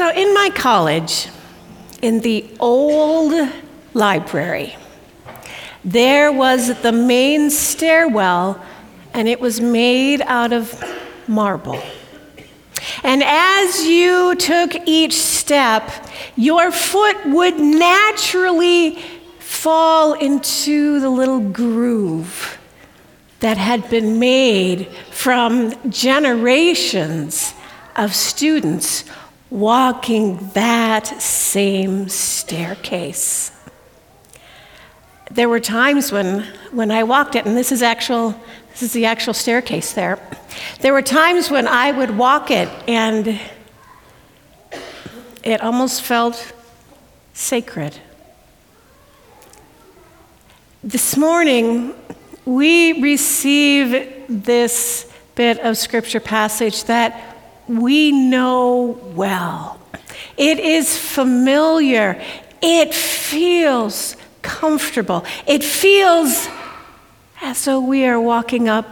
[0.00, 1.28] So, in my college,
[2.00, 3.34] in the old
[3.92, 4.74] library,
[5.84, 8.58] there was the main stairwell,
[9.12, 10.82] and it was made out of
[11.28, 11.82] marble.
[13.02, 15.92] And as you took each step,
[16.34, 18.98] your foot would naturally
[19.38, 22.58] fall into the little groove
[23.40, 27.52] that had been made from generations
[27.96, 29.04] of students
[29.50, 33.50] walking that same staircase.
[35.30, 38.34] There were times when, when I walked it, and this is actual,
[38.70, 40.18] this is the actual staircase there.
[40.80, 43.40] There were times when I would walk it and
[45.42, 46.52] it almost felt
[47.32, 47.98] sacred.
[50.82, 51.94] This morning,
[52.44, 57.29] we receive this bit of scripture passage that
[57.78, 59.80] we know well.
[60.36, 62.20] It is familiar.
[62.62, 65.24] It feels comfortable.
[65.46, 66.48] It feels
[67.42, 68.86] as though we are walking up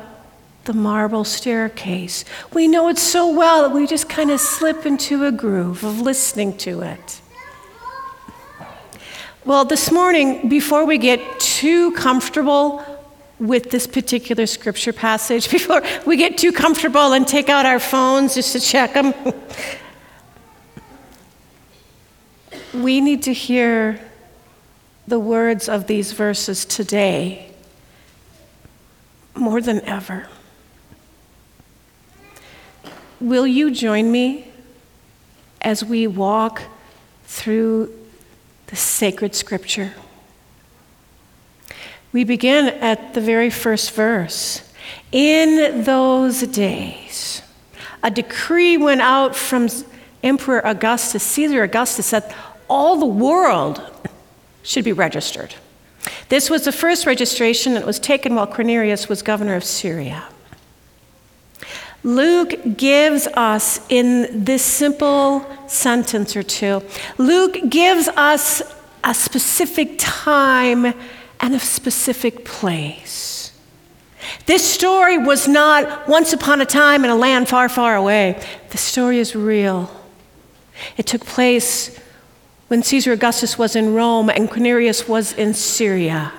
[0.64, 2.24] the marble staircase.
[2.52, 6.00] We know it so well that we just kind of slip into a groove of
[6.00, 7.20] listening to it.
[9.44, 12.84] Well, this morning, before we get too comfortable
[13.38, 18.34] with this particular scripture passage, before we get too comfortable and take out our phones
[18.34, 19.14] just to check them,
[22.82, 24.00] we need to hear
[25.06, 27.50] the words of these verses today
[29.34, 30.28] more than ever.
[33.20, 34.50] Will you join me
[35.60, 36.62] as we walk
[37.24, 37.92] through
[38.66, 39.94] the sacred scripture?
[42.12, 44.62] We begin at the very first verse.
[45.12, 47.42] In those days,
[48.02, 49.68] a decree went out from
[50.22, 52.34] Emperor Augustus, Caesar Augustus, that
[52.68, 53.82] all the world
[54.62, 55.54] should be registered.
[56.28, 60.24] This was the first registration, that was taken while Quirinius was governor of Syria.
[62.02, 66.82] Luke gives us in this simple sentence or two,
[67.18, 68.62] Luke gives us
[69.04, 70.94] a specific time
[71.40, 73.52] and a specific place.
[74.46, 78.42] This story was not once upon a time in a land far, far away.
[78.70, 79.90] The story is real.
[80.96, 81.98] It took place
[82.68, 86.32] when Caesar Augustus was in Rome and Quirinius was in Syria.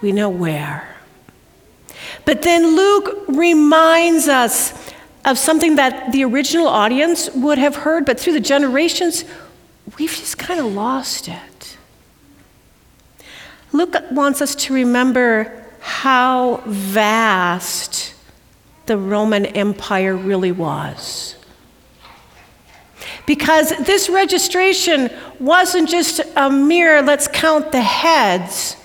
[0.00, 0.88] We know where.
[2.24, 4.72] But then Luke reminds us
[5.24, 9.24] of something that the original audience would have heard, but through the generations,
[9.98, 11.38] we've just kind of lost it.
[13.72, 18.14] Luke wants us to remember how vast
[18.86, 21.36] the Roman Empire really was.
[23.26, 28.76] Because this registration wasn't just a mere let's count the heads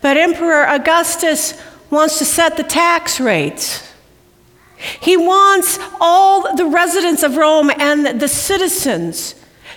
[0.00, 3.86] but Emperor Augustus wants to set the tax rates.
[5.00, 9.34] He wants all the residents of Rome and the citizens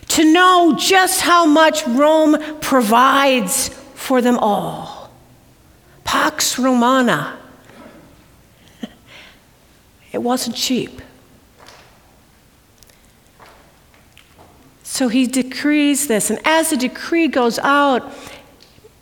[0.09, 5.11] to know just how much Rome provides for them all.
[6.03, 7.39] Pax Romana.
[10.11, 11.01] It wasn't cheap.
[14.83, 18.13] So he decrees this, and as the decree goes out,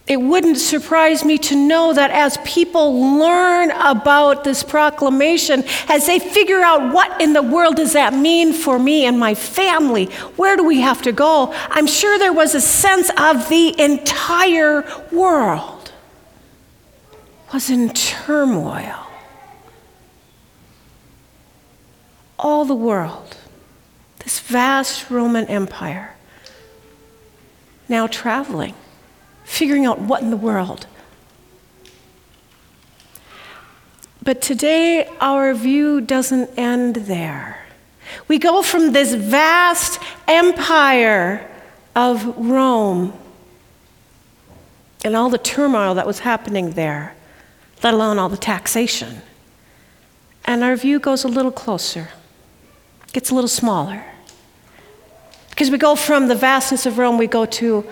[0.08, 6.20] it wouldn't surprise me to know that as people learn about this proclamation, as they
[6.20, 10.58] figure out what in the world does that mean for me and my family, where
[10.58, 11.54] do we have to go?
[11.70, 15.92] I'm sure there was a sense of the entire world
[17.54, 19.08] was in turmoil.
[22.40, 23.38] All the world,
[24.20, 26.16] this vast Roman Empire,
[27.88, 28.74] now traveling
[29.52, 30.88] figuring out what in the world.
[34.24, 37.66] But today, our view doesn't end there.
[38.30, 41.50] We go from this vast empire
[41.96, 43.14] of Rome
[45.04, 47.14] and all the turmoil that was happening there,
[47.84, 49.22] let alone all the taxation.
[50.46, 52.08] And our view goes a little closer,
[53.12, 54.06] gets a little smaller.
[55.50, 57.86] Because we go from the vastness of Rome, we go to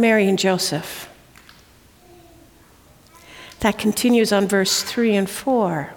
[0.00, 1.08] Mary and Joseph.
[3.60, 5.92] That continues on verse 3 and 4.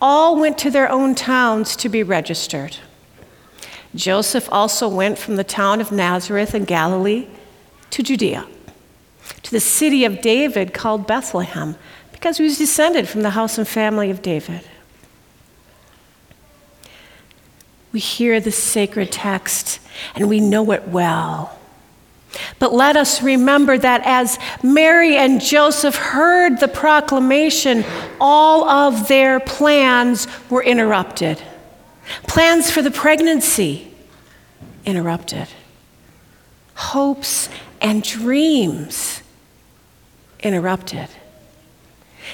[0.00, 2.76] All went to their own towns to be registered.
[3.94, 7.26] Joseph also went from the town of Nazareth in Galilee
[7.90, 8.46] to Judea,
[9.42, 11.74] to the city of David called Bethlehem,
[12.12, 14.62] because he was descended from the house and family of David.
[17.92, 19.80] we hear the sacred text
[20.14, 21.57] and we know it well.
[22.58, 27.84] But let us remember that as Mary and Joseph heard the proclamation,
[28.20, 31.42] all of their plans were interrupted.
[32.26, 33.92] Plans for the pregnancy
[34.84, 35.48] interrupted.
[36.74, 37.48] Hopes
[37.80, 39.22] and dreams
[40.40, 41.08] interrupted.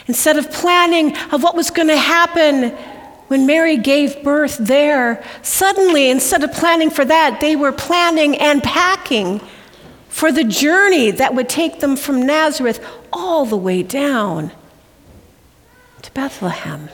[0.06, 2.70] Instead of planning of what was going to happen
[3.28, 8.62] when Mary gave birth there, suddenly, instead of planning for that, they were planning and
[8.62, 9.40] packing
[10.14, 12.78] for the journey that would take them from Nazareth
[13.12, 14.52] all the way down
[16.02, 16.88] to Bethlehem.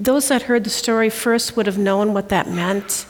[0.00, 3.06] Those that heard the story first would have known what that meant.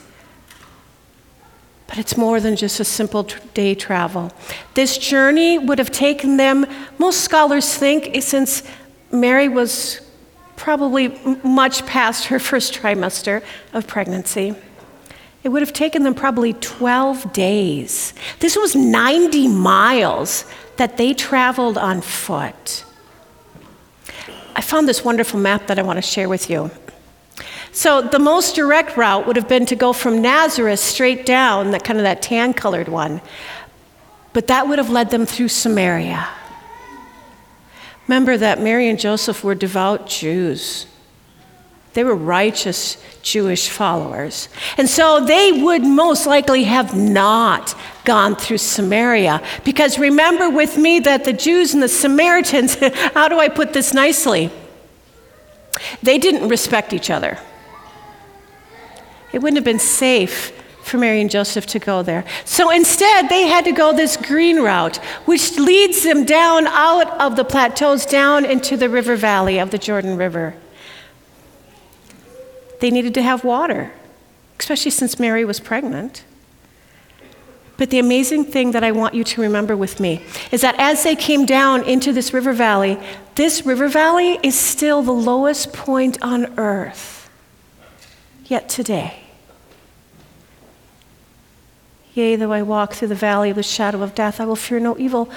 [1.87, 3.23] But it's more than just a simple
[3.55, 4.31] day travel.
[4.75, 6.67] This journey would have taken them,
[6.99, 8.61] most scholars think, eh, since
[9.11, 9.99] Mary was
[10.57, 11.07] probably
[11.43, 13.41] much past her first trimester
[13.73, 14.55] of pregnancy.
[15.47, 18.13] It would have taken them probably 12 days.
[18.39, 20.43] This was 90 miles
[20.75, 22.83] that they traveled on foot.
[24.57, 26.69] I found this wonderful map that I want to share with you.
[27.71, 31.85] So the most direct route would have been to go from Nazareth straight down, that
[31.85, 33.21] kind of that tan colored one.
[34.33, 36.27] But that would have led them through Samaria.
[38.05, 40.87] Remember that Mary and Joseph were devout Jews.
[41.97, 44.49] They were righteous Jewish followers.
[44.77, 49.41] And so they would most likely have not gone through Samaria.
[49.65, 52.75] Because remember with me that the Jews and the Samaritans,
[53.15, 54.51] how do I put this nicely?
[56.03, 57.39] They didn't respect each other.
[59.33, 60.51] It wouldn't have been safe
[60.83, 62.25] for Mary and Joseph to go there.
[62.45, 67.35] So instead, they had to go this green route, which leads them down out of
[67.35, 70.53] the plateaus down into the river valley of the Jordan River.
[72.79, 73.91] They needed to have water,
[74.59, 76.23] especially since Mary was pregnant.
[77.77, 81.03] But the amazing thing that I want you to remember with me is that as
[81.03, 82.97] they came down into this river valley,
[83.35, 87.29] this river valley is still the lowest point on earth,
[88.45, 89.19] yet today.
[92.15, 94.79] Yea, though I walk through the valley of the shadow of death, I will fear
[94.79, 95.29] no evil,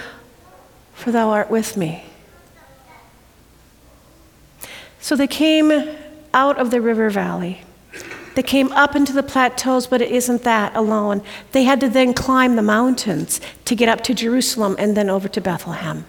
[0.95, 2.05] for thou art with me.
[4.99, 5.71] So they came
[6.33, 7.63] out of the river valley.
[8.35, 11.23] They came up into the plateaus, but it isn't that alone.
[11.53, 15.29] They had to then climb the mountains to get up to Jerusalem and then over
[15.29, 16.05] to Bethlehem.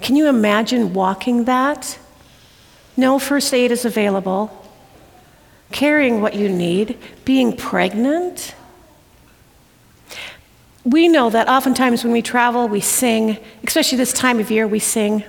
[0.00, 1.98] Can you imagine walking that?
[2.96, 4.56] No first aid is available
[5.72, 8.54] carrying what you need, being pregnant.
[10.84, 14.78] We know that oftentimes when we travel, we sing, especially this time of year, we
[14.78, 15.24] sing.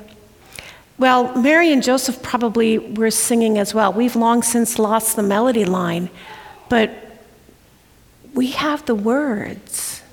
[1.01, 3.91] Well, Mary and Joseph probably were singing as well.
[3.91, 6.11] We've long since lost the melody line,
[6.69, 6.91] but
[8.35, 10.03] we have the words.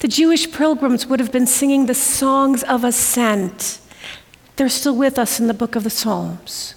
[0.00, 3.78] The Jewish pilgrims would have been singing the songs of ascent.
[4.56, 6.74] They're still with us in the book of the Psalms.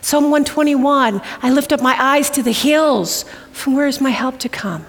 [0.00, 3.24] Psalm 121 I lift up my eyes to the hills.
[3.50, 4.86] From where is my help to come?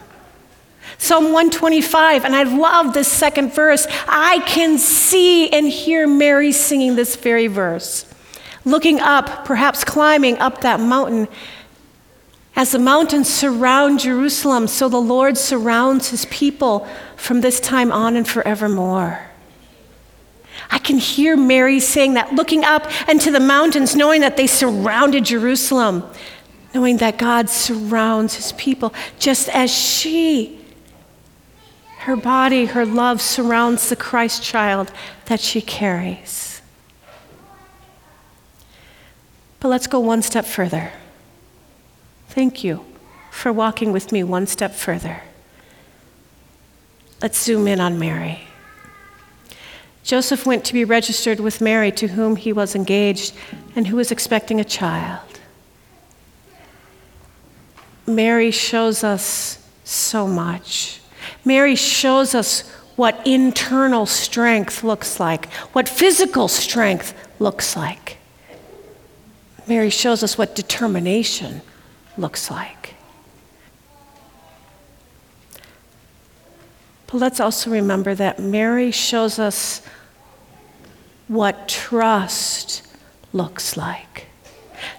[1.01, 3.87] Psalm 125, and I love this second verse.
[4.05, 8.05] I can see and hear Mary singing this very verse.
[8.65, 11.29] Looking up, perhaps climbing up that mountain.
[12.53, 18.17] As the mountains surround Jerusalem, so the Lord surrounds his people from this time on
[18.17, 19.21] and forevermore.
[20.69, 25.23] I can hear Mary saying that, looking up into the mountains, knowing that they surrounded
[25.23, 26.03] Jerusalem,
[26.75, 30.58] knowing that God surrounds his people, just as she,
[32.09, 34.91] her body, her love surrounds the Christ child
[35.25, 36.59] that she carries.
[39.59, 40.91] But let's go one step further.
[42.29, 42.83] Thank you
[43.29, 45.21] for walking with me one step further.
[47.21, 48.39] Let's zoom in on Mary.
[50.01, 53.35] Joseph went to be registered with Mary, to whom he was engaged
[53.75, 55.39] and who was expecting a child.
[58.07, 60.98] Mary shows us so much.
[61.45, 68.17] Mary shows us what internal strength looks like, what physical strength looks like.
[69.67, 71.61] Mary shows us what determination
[72.17, 72.95] looks like.
[77.07, 79.81] But let's also remember that Mary shows us
[81.27, 82.85] what trust
[83.33, 84.27] looks like.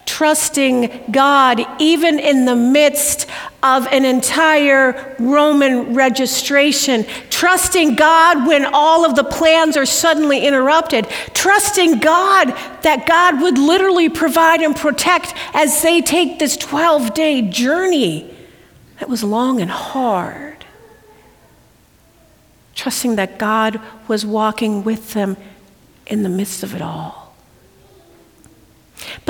[0.06, 3.29] Trusting God even in the midst
[3.62, 11.06] of an entire Roman registration, trusting God when all of the plans are suddenly interrupted,
[11.34, 12.48] trusting God
[12.82, 18.34] that God would literally provide and protect as they take this 12 day journey.
[18.98, 20.64] That was long and hard,
[22.74, 25.36] trusting that God was walking with them
[26.06, 27.19] in the midst of it all.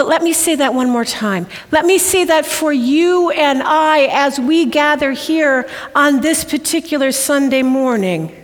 [0.00, 1.46] But let me say that one more time.
[1.70, 7.12] Let me say that for you and I as we gather here on this particular
[7.12, 8.34] Sunday morning.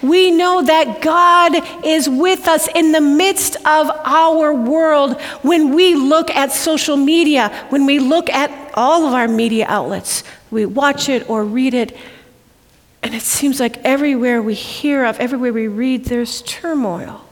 [0.00, 5.94] We know that God is with us in the midst of our world when we
[5.94, 10.24] look at social media, when we look at all of our media outlets.
[10.50, 11.94] We watch it or read it,
[13.02, 17.27] and it seems like everywhere we hear of, everywhere we read, there's turmoil.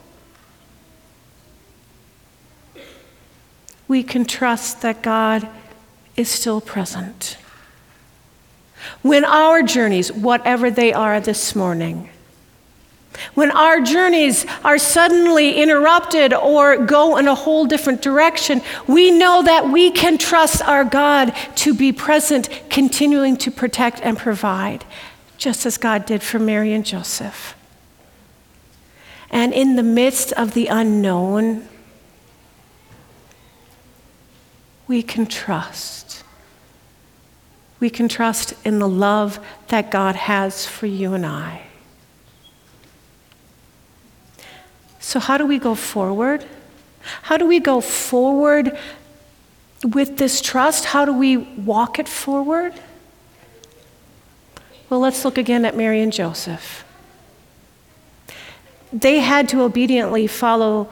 [3.89, 5.49] We can trust that God
[6.17, 7.37] is still present.
[9.03, 12.11] When our journeys, whatever they are this morning,
[13.35, 19.43] when our journeys are suddenly interrupted or go in a whole different direction, we know
[19.43, 24.85] that we can trust our God to be present, continuing to protect and provide,
[25.39, 27.55] just as God did for Mary and Joseph.
[29.31, 31.69] And in the midst of the unknown,
[34.89, 36.23] we can trust.
[37.81, 39.39] We can trust in the love
[39.69, 41.63] that God has for you and I.
[45.01, 46.45] So, how do we go forward?
[47.23, 48.77] How do we go forward
[49.85, 50.87] with this trust?
[50.87, 52.73] How do we walk it forward?
[54.89, 56.85] Well, let's look again at Mary and Joseph.
[58.93, 60.89] They had to obediently follow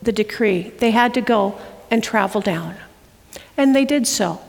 [0.00, 1.58] the decree, they had to go
[1.92, 2.74] and travel down.
[3.56, 4.40] And they did so.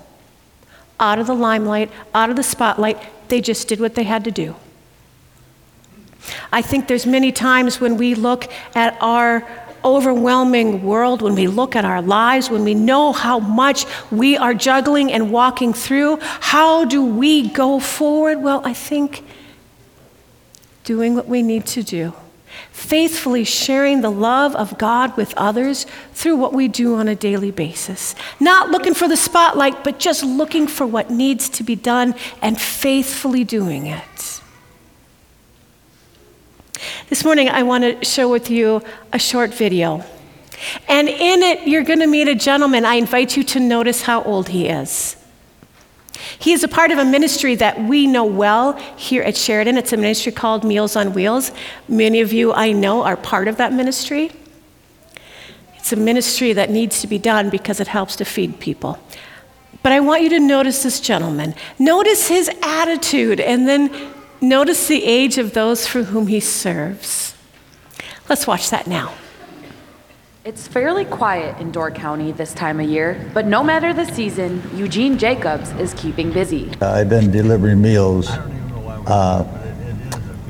[0.97, 2.97] Out of the limelight, out of the spotlight,
[3.27, 4.55] they just did what they had to do.
[6.53, 9.45] I think there's many times when we look at our
[9.83, 14.53] overwhelming world, when we look at our lives, when we know how much we are
[14.53, 18.41] juggling and walking through, how do we go forward?
[18.41, 19.25] Well, I think
[20.85, 22.13] doing what we need to do
[22.71, 27.51] faithfully sharing the love of God with others through what we do on a daily
[27.51, 28.15] basis.
[28.39, 32.59] Not looking for the spotlight, but just looking for what needs to be done and
[32.59, 34.41] faithfully doing it.
[37.09, 38.81] This morning, I want to share with you
[39.11, 40.03] a short video.
[40.87, 42.85] And in it, you're going to meet a gentleman.
[42.85, 45.15] I invite you to notice how old he is.
[46.39, 49.77] He is a part of a ministry that we know well here at Sheridan.
[49.77, 51.51] It's a ministry called Meals on Wheels.
[51.87, 54.31] Many of you I know are part of that ministry.
[55.75, 58.99] It's a ministry that needs to be done because it helps to feed people.
[59.81, 61.55] But I want you to notice this gentleman.
[61.77, 67.35] Notice his attitude, and then notice the age of those for whom he serves.
[68.29, 69.13] Let's watch that now.
[70.45, 74.61] It's fairly quiet in Door County this time of year, but no matter the season,
[74.75, 76.69] Eugene Jacobs is keeping busy.
[76.81, 79.45] I've been delivering meals uh,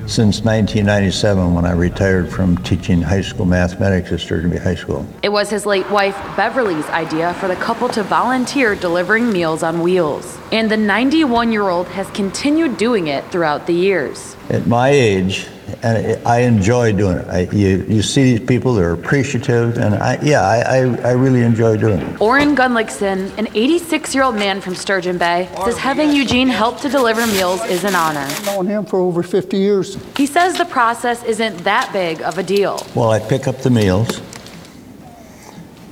[0.08, 5.06] since 1997 when I retired from teaching high school mathematics at Sturgeon Bay High School.
[5.22, 9.82] It was his late wife, Beverly's idea for the couple to volunteer delivering meals on
[9.82, 10.40] wheels.
[10.52, 14.36] And the 91 year old has continued doing it throughout the years.
[14.50, 15.48] At my age,
[15.82, 17.28] and I enjoy doing it.
[17.28, 20.78] I, you, you see these people, they're appreciative, and I, yeah, I, I,
[21.10, 22.22] I really enjoy doing it.
[22.22, 26.90] Orrin Gunlickson, an 86 year old man from Sturgeon Bay, says having Eugene help to
[26.90, 28.20] deliver meals is an honor.
[28.20, 29.98] I've known him for over 50 years.
[30.16, 32.86] He says the process isn't that big of a deal.
[32.96, 34.22] Well, I pick up the meals,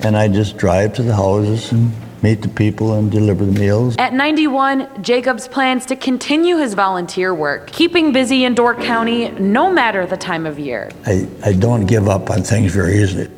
[0.00, 3.96] and I just drive to the houses and meet the people and deliver the meals.
[3.98, 9.72] At 91, Jacobs plans to continue his volunteer work, keeping busy in Door County no
[9.72, 10.90] matter the time of year.
[11.04, 13.30] I, I don't give up on things very easily.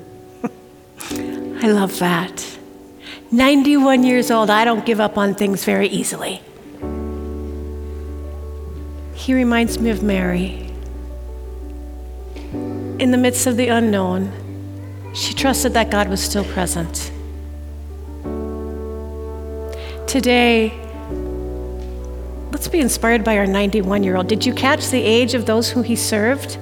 [1.62, 2.58] I love that.
[3.30, 6.42] 91 years old, I don't give up on things very easily.
[9.14, 10.70] He reminds me of Mary.
[12.52, 14.30] In the midst of the unknown,
[15.14, 17.10] she trusted that God was still present.
[20.14, 20.72] Today,
[22.52, 24.28] let's be inspired by our 91 year old.
[24.28, 26.56] Did you catch the age of those who he served?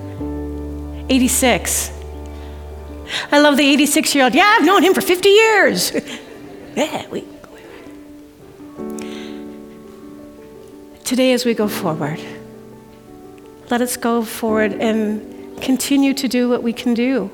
[1.10, 1.92] 86.
[3.30, 4.34] I love the 86 year old.
[4.34, 5.92] Yeah, I've known him for 50 years.
[6.76, 7.24] yeah, we.
[11.04, 12.20] Today, as we go forward,
[13.68, 17.30] let us go forward and continue to do what we can do.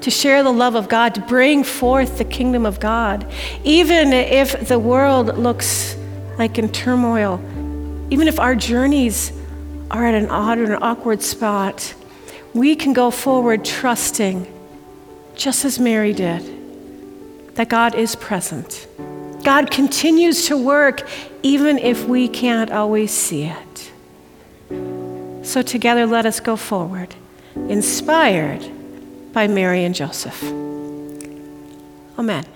[0.00, 3.26] To share the love of God, to bring forth the kingdom of God.
[3.64, 5.96] Even if the world looks
[6.38, 7.40] like in turmoil,
[8.10, 9.32] even if our journeys
[9.90, 11.94] are at an odd or an awkward spot,
[12.54, 14.46] we can go forward trusting,
[15.34, 18.86] just as Mary did, that God is present.
[19.42, 21.08] God continues to work
[21.42, 23.92] even if we can't always see it.
[25.46, 27.14] So, together, let us go forward,
[27.54, 28.68] inspired
[29.36, 30.42] by Mary and Joseph.
[32.18, 32.55] Amen.